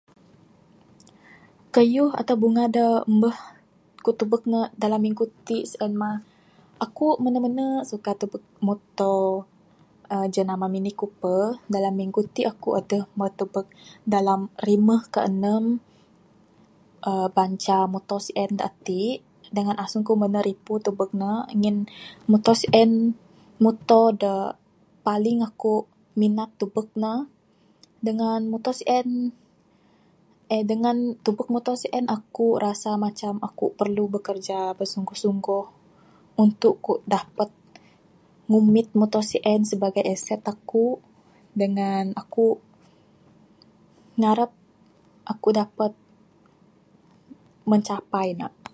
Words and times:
Kayuh 1.75 2.11
atau 2.21 2.35
bunga 2.43 2.65
da 2.75 2.87
mbuh 3.15 3.37
ku 4.05 4.11
tebuk 4.19 4.41
dalam 4.81 5.01
minggu 5.07 5.25
tik, 5.45 5.63
si'en 5.69 5.93
mah 6.01 6.15
akuk 6.85 7.15
menu 7.23 7.39
menu 7.45 7.67
suka 7.91 8.11
tebuk 8.21 8.43
muto,[uhh] 8.67 10.25
jenama 10.35 10.65
Mini 10.73 10.91
Cooper. 10.99 11.43
Dalam 11.73 11.93
minngu 11.99 12.21
tik 12.35 12.47
akuk 12.51 12.73
aduh 12.79 13.05
muh 13.17 13.31
tebuk 13.39 13.67
dalam 14.13 14.39
rimuh 14.67 15.01
ke 15.13 15.19
enum 15.29 15.65
uhh 17.09 17.27
banca 17.35 17.77
muto 17.93 18.15
si'en 18.25 18.51
da 18.59 18.63
atik. 18.71 19.17
Dengan 19.57 19.75
asung 19.83 20.03
menu' 20.21 20.35
kuk 20.43 20.47
ripu 20.49 20.73
tebuk 20.85 21.09
ne 21.21 21.33
ngin 21.59 21.77
muto 22.31 22.51
si'en 22.61 22.91
muto 23.63 24.01
da 24.21 24.33
paling 25.05 25.39
akuk 25.49 25.83
minat 26.19 26.49
tebuk 26.59 26.89
ne. 27.03 27.13
Dengan 28.07 28.41
muto 28.51 28.69
si'en, 28.79 29.07
uhh 30.53 30.63
dengan 30.71 30.97
tebuk 31.23 31.47
muto 31.53 31.71
si'en 31.81 32.05
kuk 32.35 32.55
rasa 32.65 32.89
akuk 33.47 33.71
perlu 33.79 34.03
bekerja 34.15 34.59
besungguh 34.79 35.17
sungguh 35.23 35.65
untuk 36.43 36.73
kuk 36.85 36.99
dapat 37.15 37.49
ngumit 38.51 38.87
muto 38.99 39.19
si'en 39.29 39.61
sebagai 39.71 40.03
aset 40.13 40.41
akuk 40.53 40.97
dengan 41.61 42.05
akuk 42.21 42.57
ngarap 44.19 44.51
akuk 45.31 45.53
dapat 45.61 45.91
mencapai 47.69 48.27
ne. 48.39 48.63